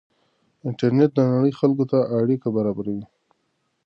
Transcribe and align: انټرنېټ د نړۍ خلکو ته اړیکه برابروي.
انټرنېټ 0.67 1.11
د 1.15 1.19
نړۍ 1.33 1.51
خلکو 1.59 1.83
ته 1.91 1.99
اړیکه 2.19 2.47
برابروي. 2.57 3.03